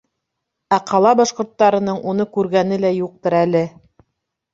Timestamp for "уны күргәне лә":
2.13-2.91